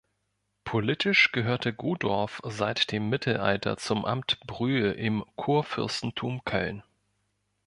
[0.63, 6.81] Politisch gehörte Godorf seit dem Mittelalter zum Amt Brühl im Kurfürstentum Köln.